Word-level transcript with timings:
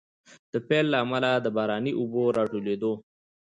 د 0.53 0.55
پيل 0.67 0.85
له 0.93 0.97
امله، 1.03 1.31
د 1.39 1.47
باراني 1.57 1.91
اوبو 1.99 2.21
د 2.31 2.35
راټولېدو 2.37 2.93